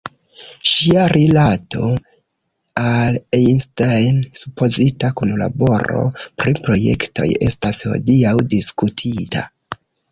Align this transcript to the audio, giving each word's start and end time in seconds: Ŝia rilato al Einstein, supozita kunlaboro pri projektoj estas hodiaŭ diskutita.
Ŝia 0.67 1.01
rilato 1.11 1.89
al 2.85 3.19
Einstein, 3.41 4.25
supozita 4.41 5.13
kunlaboro 5.23 6.03
pri 6.41 6.59
projektoj 6.67 7.31
estas 7.51 7.89
hodiaŭ 7.93 8.39
diskutita. 8.57 9.51